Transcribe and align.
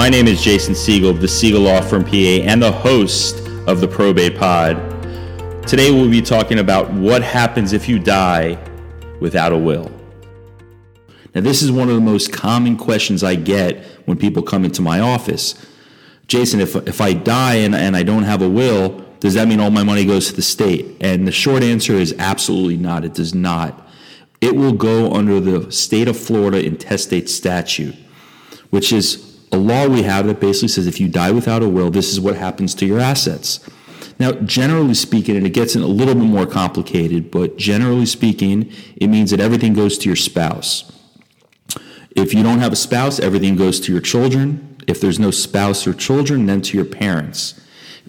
My 0.00 0.08
name 0.08 0.28
is 0.28 0.40
Jason 0.40 0.74
Siegel 0.74 1.10
of 1.10 1.20
the 1.20 1.28
Siegel 1.28 1.62
Law 1.62 1.80
Firm 1.80 2.04
PA 2.04 2.10
and 2.10 2.62
the 2.62 2.70
host 2.70 3.38
of 3.66 3.80
the 3.80 3.88
Probate 3.88 4.38
Pod. 4.38 4.76
Today 5.66 5.90
we'll 5.90 6.10
be 6.10 6.22
talking 6.22 6.60
about 6.60 6.92
what 6.92 7.22
happens 7.22 7.72
if 7.72 7.88
you 7.88 7.98
die 7.98 8.56
without 9.20 9.52
a 9.52 9.58
will. 9.58 9.90
Now, 11.34 11.40
this 11.40 11.62
is 11.62 11.70
one 11.72 11.88
of 11.88 11.96
the 11.96 12.00
most 12.00 12.32
common 12.32 12.76
questions 12.76 13.22
I 13.24 13.34
get 13.34 13.84
when 14.06 14.16
people 14.16 14.42
come 14.42 14.64
into 14.64 14.82
my 14.82 15.00
office. 15.00 15.54
Jason, 16.28 16.60
if, 16.60 16.76
if 16.88 17.00
I 17.00 17.12
die 17.12 17.56
and, 17.56 17.74
and 17.74 17.96
I 17.96 18.04
don't 18.04 18.22
have 18.22 18.42
a 18.42 18.48
will, 18.48 19.04
does 19.18 19.34
that 19.34 19.48
mean 19.48 19.60
all 19.60 19.70
my 19.70 19.82
money 19.82 20.04
goes 20.04 20.28
to 20.28 20.34
the 20.34 20.42
state? 20.42 20.96
And 21.00 21.26
the 21.26 21.32
short 21.32 21.62
answer 21.62 21.94
is 21.94 22.14
absolutely 22.18 22.76
not. 22.76 23.04
It 23.04 23.14
does 23.14 23.34
not. 23.34 23.88
It 24.40 24.56
will 24.56 24.72
go 24.72 25.12
under 25.12 25.38
the 25.38 25.70
state 25.70 26.08
of 26.08 26.18
Florida 26.18 26.64
intestate 26.64 27.28
statute, 27.28 27.94
which 28.70 28.92
is 28.92 29.38
a 29.52 29.56
law 29.56 29.86
we 29.88 30.02
have 30.02 30.26
that 30.26 30.40
basically 30.40 30.68
says 30.68 30.86
if 30.86 31.00
you 31.00 31.08
die 31.08 31.30
without 31.30 31.62
a 31.62 31.68
will, 31.68 31.90
this 31.90 32.10
is 32.10 32.20
what 32.20 32.36
happens 32.36 32.74
to 32.76 32.86
your 32.86 33.00
assets. 33.00 33.60
Now, 34.18 34.32
generally 34.32 34.94
speaking, 34.94 35.36
and 35.36 35.46
it 35.46 35.54
gets 35.54 35.74
a 35.74 35.80
little 35.80 36.14
bit 36.14 36.24
more 36.24 36.46
complicated, 36.46 37.30
but 37.30 37.56
generally 37.56 38.06
speaking, 38.06 38.70
it 38.96 39.08
means 39.08 39.30
that 39.30 39.40
everything 39.40 39.72
goes 39.72 39.96
to 39.98 40.08
your 40.08 40.16
spouse. 40.16 40.92
If 42.14 42.34
you 42.34 42.42
don't 42.42 42.58
have 42.58 42.72
a 42.72 42.76
spouse, 42.76 43.18
everything 43.18 43.56
goes 43.56 43.80
to 43.80 43.92
your 43.92 44.00
children. 44.00 44.76
If 44.86 45.00
there's 45.00 45.18
no 45.18 45.30
spouse 45.30 45.86
or 45.86 45.94
children, 45.94 46.46
then 46.46 46.60
to 46.62 46.76
your 46.76 46.84
parents. 46.84 47.60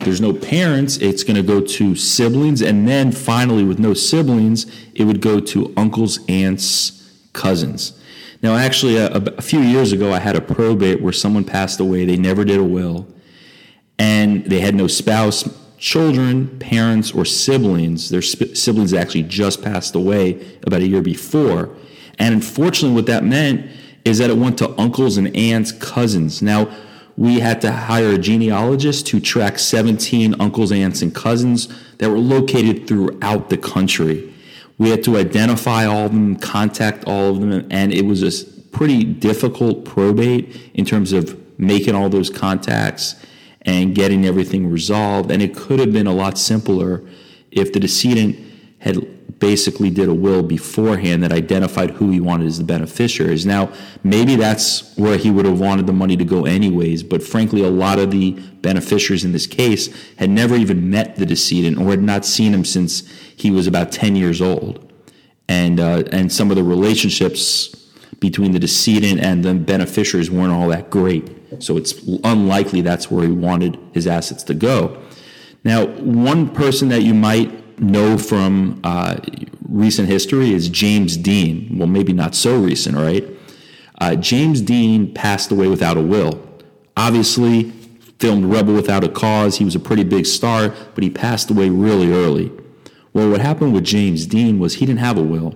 There's 0.03 0.21
no 0.21 0.33
parents, 0.33 0.97
it's 0.97 1.23
going 1.23 1.35
to 1.35 1.43
go 1.43 1.61
to 1.61 1.95
siblings. 1.95 2.61
And 2.61 2.87
then 2.87 3.11
finally, 3.11 3.63
with 3.63 3.79
no 3.79 3.93
siblings, 3.93 4.65
it 4.95 5.03
would 5.03 5.21
go 5.21 5.39
to 5.39 5.73
uncles, 5.77 6.19
aunts, 6.27 7.27
cousins. 7.33 7.99
Now, 8.41 8.55
actually, 8.55 8.97
a, 8.97 9.11
a, 9.11 9.41
few 9.41 9.59
years 9.59 9.91
ago, 9.91 10.11
I 10.11 10.19
had 10.19 10.35
a 10.35 10.41
probate 10.41 11.01
where 11.01 11.13
someone 11.13 11.43
passed 11.43 11.79
away. 11.79 12.05
They 12.05 12.17
never 12.17 12.43
did 12.43 12.59
a 12.59 12.63
will, 12.63 13.07
and 13.99 14.43
they 14.45 14.61
had 14.61 14.73
no 14.73 14.87
spouse, 14.87 15.47
children, 15.77 16.57
parents, 16.57 17.11
or 17.11 17.23
siblings. 17.23 18.09
Their 18.09 18.23
sp- 18.25 18.57
siblings 18.57 18.95
actually 18.95 19.23
just 19.23 19.61
passed 19.61 19.93
away 19.93 20.57
about 20.63 20.81
a 20.81 20.87
year 20.87 21.03
before. 21.03 21.69
And 22.17 22.33
unfortunately, 22.33 22.95
what 22.95 23.05
that 23.05 23.23
meant 23.23 23.69
is 24.05 24.17
that 24.17 24.31
it 24.31 24.37
went 24.37 24.57
to 24.57 24.79
uncles 24.79 25.17
and 25.17 25.35
aunts, 25.35 25.71
cousins. 25.71 26.41
Now, 26.41 26.75
we 27.17 27.39
had 27.39 27.61
to 27.61 27.71
hire 27.71 28.11
a 28.11 28.17
genealogist 28.17 29.07
to 29.07 29.19
track 29.19 29.59
17 29.59 30.39
uncles, 30.39 30.71
aunts, 30.71 31.01
and 31.01 31.13
cousins 31.13 31.67
that 31.97 32.09
were 32.09 32.19
located 32.19 32.87
throughout 32.87 33.49
the 33.49 33.57
country. 33.57 34.33
We 34.77 34.89
had 34.89 35.03
to 35.03 35.17
identify 35.17 35.85
all 35.85 36.05
of 36.05 36.11
them, 36.11 36.35
contact 36.37 37.03
all 37.05 37.29
of 37.29 37.39
them, 37.39 37.67
and 37.69 37.93
it 37.93 38.05
was 38.05 38.23
a 38.23 38.45
pretty 38.71 39.03
difficult 39.03 39.85
probate 39.85 40.71
in 40.73 40.85
terms 40.85 41.13
of 41.13 41.37
making 41.59 41.93
all 41.93 42.09
those 42.09 42.29
contacts 42.29 43.15
and 43.63 43.93
getting 43.93 44.25
everything 44.25 44.67
resolved. 44.69 45.29
And 45.31 45.41
it 45.41 45.55
could 45.55 45.79
have 45.79 45.93
been 45.93 46.07
a 46.07 46.13
lot 46.13 46.37
simpler 46.37 47.03
if 47.51 47.73
the 47.73 47.79
decedent 47.79 48.37
had 48.79 49.20
basically 49.41 49.89
did 49.89 50.07
a 50.07 50.13
will 50.13 50.43
beforehand 50.43 51.23
that 51.23 51.33
identified 51.33 51.89
who 51.89 52.11
he 52.11 52.21
wanted 52.21 52.47
as 52.47 52.59
the 52.59 52.63
beneficiaries. 52.63 53.45
Now, 53.45 53.73
maybe 54.03 54.37
that's 54.37 54.95
where 54.95 55.17
he 55.17 55.31
would 55.31 55.45
have 55.45 55.59
wanted 55.59 55.87
the 55.87 55.93
money 55.93 56.15
to 56.15 56.23
go 56.23 56.45
anyways, 56.45 57.03
but 57.03 57.21
frankly, 57.21 57.63
a 57.63 57.69
lot 57.69 57.99
of 57.99 58.11
the 58.11 58.31
beneficiaries 58.61 59.25
in 59.25 59.33
this 59.33 59.47
case 59.47 59.89
had 60.15 60.29
never 60.29 60.55
even 60.55 60.89
met 60.89 61.17
the 61.17 61.25
decedent 61.25 61.77
or 61.79 61.89
had 61.89 62.03
not 62.03 62.23
seen 62.23 62.53
him 62.53 62.63
since 62.63 63.09
he 63.35 63.51
was 63.51 63.67
about 63.67 63.91
10 63.91 64.15
years 64.15 64.41
old. 64.41 64.89
And, 65.49 65.79
uh, 65.79 66.03
and 66.11 66.31
some 66.31 66.51
of 66.51 66.55
the 66.55 66.63
relationships 66.63 67.75
between 68.19 68.51
the 68.51 68.59
decedent 68.59 69.19
and 69.19 69.43
the 69.43 69.55
beneficiaries 69.55 70.29
weren't 70.29 70.53
all 70.53 70.69
that 70.69 70.91
great. 70.91 71.29
So 71.61 71.75
it's 71.75 71.93
unlikely 72.23 72.81
that's 72.81 73.09
where 73.09 73.25
he 73.25 73.33
wanted 73.33 73.77
his 73.91 74.05
assets 74.05 74.43
to 74.43 74.53
go. 74.53 75.01
Now, 75.63 75.87
one 75.87 76.49
person 76.49 76.89
that 76.89 77.01
you 77.01 77.13
might 77.13 77.60
know 77.81 78.17
from 78.17 78.79
uh, 78.83 79.17
recent 79.67 80.07
history 80.07 80.53
is 80.53 80.69
James 80.69 81.17
Dean. 81.17 81.77
Well, 81.77 81.87
maybe 81.87 82.13
not 82.13 82.35
so 82.35 82.59
recent, 82.59 82.95
right? 82.95 83.25
Uh, 83.99 84.15
James 84.15 84.61
Dean 84.61 85.13
passed 85.13 85.51
away 85.51 85.67
without 85.67 85.97
a 85.97 86.01
will. 86.01 86.41
Obviously, 86.95 87.71
filmed 88.19 88.45
Rebel 88.45 88.75
Without 88.75 89.03
a 89.03 89.09
Cause. 89.09 89.57
He 89.57 89.65
was 89.65 89.75
a 89.75 89.79
pretty 89.79 90.03
big 90.03 90.25
star, 90.25 90.69
but 90.93 91.03
he 91.03 91.09
passed 91.09 91.49
away 91.49 91.69
really 91.69 92.11
early. 92.11 92.51
Well, 93.13 93.29
what 93.29 93.41
happened 93.41 93.73
with 93.73 93.83
James 93.83 94.25
Dean 94.25 94.59
was 94.59 94.75
he 94.75 94.85
didn't 94.85 94.99
have 94.99 95.17
a 95.17 95.23
will. 95.23 95.55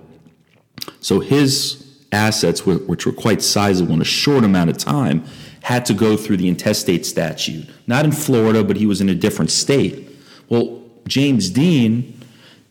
So 1.00 1.20
his 1.20 1.82
assets, 2.12 2.66
which 2.66 3.06
were 3.06 3.12
quite 3.12 3.42
sizable 3.42 3.94
in 3.94 4.00
a 4.00 4.04
short 4.04 4.44
amount 4.44 4.70
of 4.70 4.78
time, 4.78 5.24
had 5.62 5.84
to 5.86 5.94
go 5.94 6.16
through 6.16 6.36
the 6.36 6.48
intestate 6.48 7.06
statute. 7.06 7.68
Not 7.86 8.04
in 8.04 8.12
Florida, 8.12 8.62
but 8.62 8.76
he 8.76 8.86
was 8.86 9.00
in 9.00 9.08
a 9.08 9.14
different 9.14 9.50
state. 9.50 10.08
Well, 10.48 10.82
James 11.06 11.50
Dean 11.50 12.15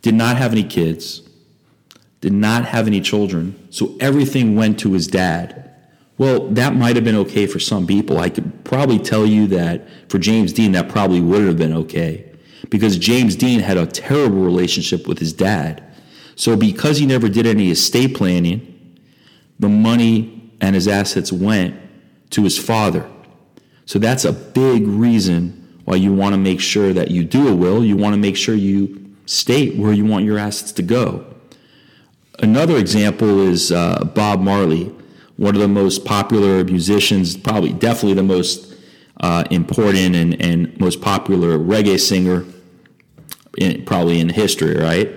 did 0.06 0.14
not 0.14 0.38
have 0.38 0.52
any 0.52 0.64
kids, 0.64 1.24
did 2.22 2.32
not 2.32 2.64
have 2.64 2.86
any 2.86 3.02
children, 3.02 3.68
so 3.72 3.98
everything 4.00 4.56
went 4.56 4.80
to 4.82 4.94
his 4.94 5.08
dad. 5.08 5.74
Well, 6.20 6.48
that 6.50 6.76
might 6.76 6.96
have 6.96 7.04
been 7.04 7.16
okay 7.16 7.48
for 7.48 7.58
some 7.58 7.88
people. 7.88 8.20
I 8.20 8.30
could 8.30 8.64
probably 8.64 9.00
tell 9.00 9.26
you 9.26 9.48
that 9.48 9.88
for 10.08 10.20
James 10.20 10.54
Dean, 10.54 10.74
that 10.74 10.90
probably 10.90 11.22
would 11.22 11.44
have 11.46 11.58
been 11.58 11.74
okay 11.74 12.32
because 12.70 13.00
James 13.00 13.36
Dean 13.36 13.62
had 13.62 13.78
a 13.78 13.88
terrible 13.88 14.44
relationship 14.44 15.08
with 15.08 15.18
his 15.18 15.34
dad. 15.34 15.84
So, 16.36 16.56
because 16.56 17.00
he 17.00 17.08
never 17.08 17.28
did 17.28 17.48
any 17.48 17.72
estate 17.72 18.16
planning, 18.16 19.00
the 19.58 19.70
money 19.70 20.52
and 20.62 20.76
his 20.76 20.88
assets 20.88 21.32
went 21.32 21.76
to 22.30 22.44
his 22.44 22.60
father. 22.60 23.10
So, 23.88 23.98
that's 23.98 24.24
a 24.24 24.34
big 24.34 24.86
reason 24.86 25.82
why 25.86 25.96
you 25.96 26.14
want 26.14 26.34
to 26.34 26.38
make 26.38 26.62
sure 26.62 26.94
that 26.94 27.10
you 27.10 27.24
do 27.24 27.48
a 27.48 27.56
will. 27.56 27.84
You 27.84 27.98
want 27.98 28.14
to 28.14 28.20
make 28.20 28.38
sure 28.38 28.54
you 28.54 29.05
state 29.26 29.76
where 29.78 29.94
you 29.94 30.06
want 30.06 30.26
your 30.26 30.38
assets 30.38 30.72
to 30.74 30.84
go. 30.84 31.26
Another 32.40 32.78
example 32.78 33.42
is 33.48 33.72
uh, 33.72 34.04
Bob 34.14 34.42
Marley, 34.42 34.94
one 35.38 35.56
of 35.56 35.62
the 35.62 35.68
most 35.68 36.06
popular 36.06 36.64
musicians, 36.64 37.36
probably 37.38 37.74
definitely 37.74 38.14
the 38.14 38.24
most 38.24 38.74
uh, 39.22 39.44
important 39.52 40.16
and, 40.16 40.42
and 40.42 40.80
most 40.80 41.02
popular 41.02 41.58
reggae 41.58 42.00
singer 42.00 42.46
in, 43.58 43.86
probably 43.86 44.20
in 44.20 44.30
history, 44.30 44.76
right? 44.76 45.12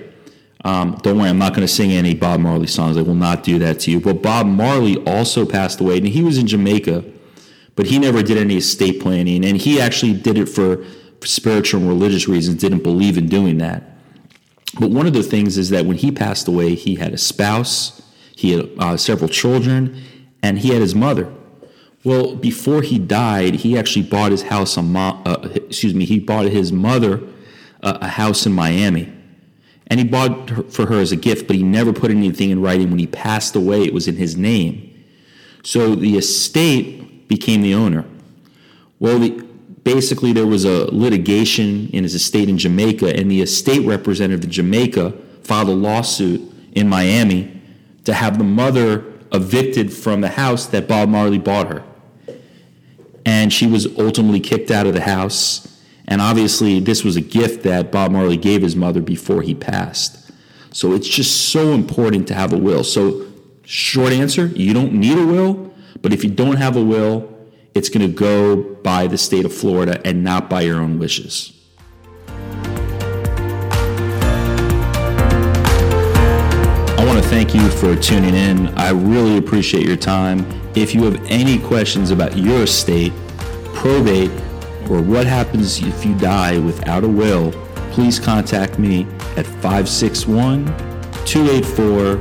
Um, 0.65 0.99
don't 1.03 1.19
worry, 1.19 1.29
I'm 1.29 1.39
not 1.39 1.55
going 1.55 1.67
to 1.67 1.73
sing 1.73 1.93
any 1.93 2.15
Bob 2.15 2.41
Marley 2.41 2.67
songs. 2.67 2.97
I 2.97 3.03
will 3.03 3.15
not 3.15 3.43
do 3.43 3.59
that 3.61 3.81
to 3.81 3.91
you. 3.91 4.01
But 4.01 4.23
Bob 4.23 4.47
Marley 4.47 4.97
also 5.05 5.47
passed 5.47 5.81
away, 5.81 5.99
and 5.99 6.09
he 6.09 6.23
was 6.23 6.39
in 6.39 6.47
Jamaica, 6.47 7.05
but 7.77 7.87
he 7.87 7.99
never 7.99 8.23
did 8.23 8.39
any 8.39 8.57
estate 8.57 9.01
planning, 9.01 9.45
and 9.45 9.57
he 9.57 9.81
actually 9.81 10.15
did 10.15 10.37
it 10.37 10.47
for, 10.47 10.85
for 11.21 11.27
spiritual 11.27 11.81
and 11.81 11.89
religious 11.89 12.29
reasons, 12.29 12.61
didn't 12.61 12.83
believe 12.83 13.17
in 13.17 13.29
doing 13.29 13.59
that. 13.59 13.98
But 14.79 14.91
one 14.91 15.07
of 15.07 15.13
the 15.13 15.23
things 15.23 15.59
is 15.59 15.71
that 15.71 15.87
when 15.87 15.97
he 15.97 16.11
passed 16.11 16.47
away, 16.47 16.75
he 16.75 16.97
had 16.97 17.13
a 17.13 17.19
spouse, 17.19 18.01
he 18.37 18.53
had 18.53 18.71
uh, 18.79 18.97
several 18.97 19.29
children, 19.29 20.03
and 20.43 20.59
he 20.59 20.69
had 20.69 20.81
his 20.81 20.95
mother. 20.95 21.33
Well, 22.05 22.37
before 22.37 22.83
he 22.83 22.99
died, 22.99 23.57
he 23.57 23.77
actually 23.77 24.05
bought 24.05 24.31
his 24.31 24.43
house 24.43 24.79
on, 24.79 24.95
uh, 24.95 25.49
excuse 25.55 25.95
me, 25.95 26.05
he 26.05 26.21
bought 26.21 26.47
his 26.47 26.73
mother 26.73 27.21
a, 27.83 27.99
a 28.03 28.09
house 28.09 28.47
in 28.47 28.53
Miami. 28.53 29.13
And 29.89 29.99
he 29.99 30.05
bought 30.05 30.51
her, 30.51 30.63
for 30.65 30.87
her 30.87 31.01
as 31.01 31.13
a 31.13 31.17
gift, 31.17 31.47
but 31.47 31.57
he 31.57 31.63
never 31.63 31.93
put 31.93 32.11
anything 32.11 32.51
in 32.51 32.63
writing. 32.63 32.91
When 32.91 32.99
he 32.99 33.07
passed 33.07 33.57
away, 33.57 33.83
it 33.83 33.93
was 33.93 34.07
in 34.07 34.17
his 34.17 34.37
name. 34.37 34.85
So 35.65 35.95
the 35.95 36.17
estate 36.17 37.27
became 37.27 37.63
the 37.63 37.75
owner. 37.75 38.05
Well, 39.01 39.19
the, 39.19 39.48
basically, 39.85 40.33
there 40.33 40.47
was 40.47 40.65
a 40.65 40.87
litigation 40.95 41.89
in 41.91 42.03
his 42.03 42.15
estate 42.15 42.49
in 42.49 42.59
Jamaica, 42.59 43.17
and 43.17 43.31
the 43.31 43.43
estate 43.43 43.87
representative 43.87 44.45
in 44.45 44.51
Jamaica 44.51 45.13
filed 45.43 45.69
a 45.69 45.73
lawsuit 45.73 46.41
in 46.73 46.89
Miami 46.89 47.61
to 48.05 48.15
have 48.15 48.39
the 48.39 48.45
mother 48.45 49.05
evicted 49.33 49.93
from 49.93 50.21
the 50.21 50.29
house 50.29 50.67
that 50.67 50.89
Bob 50.89 51.09
Marley 51.09 51.39
bought 51.39 51.69
her. 51.69 51.85
And 53.25 53.53
she 53.53 53.67
was 53.67 53.87
ultimately 53.99 54.41
kicked 54.41 54.71
out 54.71 54.87
of 54.87 54.95
the 54.95 55.03
house 55.03 55.69
and 56.09 56.23
obviously, 56.23 56.81
this 56.81 57.05
was 57.05 57.17
a 57.17 57.21
gift 57.21 57.65
that 57.65 57.93
Bob 57.93 58.13
Marley 58.13 58.39
gave 58.39 58.63
his 58.63 58.75
mother 58.75 59.03
before 59.03 59.43
he 59.43 59.55
passed. 59.55 60.33
So 60.73 60.95
it's 60.95 61.07
just 61.07 61.51
so 61.51 61.75
important 61.75 62.27
to 62.29 62.35
have 62.35 62.55
a 62.55 62.57
will. 62.57 62.83
So, 62.83 63.27
short 63.63 64.13
answer 64.13 64.47
you 64.47 64.73
don't 64.73 64.95
need 64.95 65.19
a 65.19 65.27
will, 65.27 65.71
but 66.01 66.15
if 66.15 66.25
you 66.25 66.31
don't 66.31 66.57
have 66.57 66.77
a 66.77 66.83
will, 66.83 67.31
it's 67.75 67.89
going 67.89 68.07
to 68.07 68.13
go 68.13 68.57
by 68.57 69.07
the 69.07 69.19
state 69.19 69.45
of 69.45 69.53
Florida 69.53 70.01
and 70.05 70.25
not 70.25 70.49
by 70.51 70.63
your 70.63 70.81
own 70.81 70.99
wishes. 70.99 71.53
I 76.97 77.05
want 77.07 77.23
to 77.23 77.29
thank 77.29 77.55
you 77.55 77.69
for 77.71 77.95
tuning 77.97 78.35
in. 78.35 78.69
I 78.77 78.91
really 78.91 79.39
appreciate 79.39 79.87
your 79.87 79.97
time. 79.97 80.45
If 80.75 80.95
you 80.95 81.05
have 81.05 81.25
any 81.27 81.59
questions 81.59 82.11
about 82.11 82.37
your 82.37 82.63
estate, 82.63 83.13
probate, 83.75 84.31
or 84.91 85.03
what 85.03 85.27
happens 85.27 85.81
if 85.81 86.05
you 86.05 86.17
die 86.19 86.59
without 86.59 87.05
a 87.05 87.09
will, 87.09 87.53
please 87.93 88.19
contact 88.19 88.79
me 88.79 89.07
at 89.37 89.47
561 89.47 90.67
284 91.25 92.17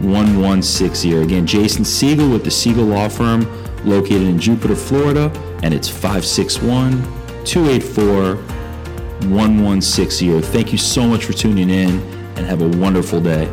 1160. 0.00 1.16
Again, 1.16 1.46
Jason 1.46 1.84
Siegel 1.84 2.30
with 2.30 2.44
the 2.44 2.50
Siegel 2.50 2.84
Law 2.84 3.08
Firm 3.08 3.42
located 3.86 4.22
in 4.22 4.38
Jupiter, 4.38 4.76
Florida, 4.76 5.30
and 5.62 5.72
it's 5.72 5.88
561 5.88 7.02
284 7.44 8.36
1160. 8.36 10.40
Thank 10.40 10.72
you 10.72 10.78
so 10.78 11.06
much 11.06 11.24
for 11.24 11.32
tuning 11.32 11.70
in 11.70 12.00
and 12.36 12.46
have 12.46 12.62
a 12.62 12.68
wonderful 12.78 13.20
day. 13.20 13.50